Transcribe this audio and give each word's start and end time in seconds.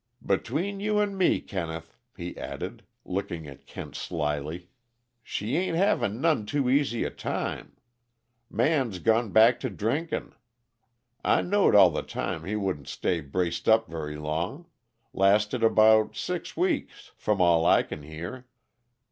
"Between 0.25 0.79
you 0.79 0.99
an' 0.99 1.15
me, 1.15 1.39
Kenneth," 1.39 1.95
he 2.17 2.35
added, 2.35 2.83
looking 3.05 3.45
at 3.45 3.67
Kent 3.67 3.95
slyly, 3.95 4.67
"she 5.21 5.55
ain't 5.55 5.77
having 5.77 6.19
none 6.19 6.47
too 6.47 6.67
easy 6.71 7.03
a 7.03 7.11
time. 7.11 7.73
Man's 8.49 8.97
gone 8.97 9.29
back 9.31 9.59
to 9.59 9.69
drinkin' 9.69 10.33
I 11.23 11.43
knowed 11.43 11.75
all 11.75 11.91
the 11.91 12.01
time 12.01 12.45
he 12.45 12.55
wouldn't 12.55 12.87
stay 12.87 13.19
braced 13.21 13.69
up 13.69 13.87
very 13.89 14.15
long 14.15 14.65
lasted 15.13 15.63
about 15.63 16.15
six 16.17 16.57
weeks, 16.57 17.11
from 17.15 17.39
all 17.39 17.63
I 17.63 17.83
c'n 17.83 18.01
hear. 18.01 18.47